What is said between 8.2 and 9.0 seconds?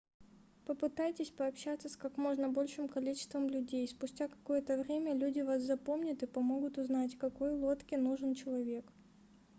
человек